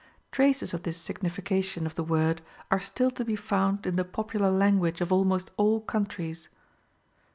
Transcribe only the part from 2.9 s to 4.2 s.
to be found in the